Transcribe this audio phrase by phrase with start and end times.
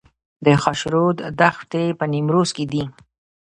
[0.45, 2.83] د خاشرود دښتې په نیمروز کې دي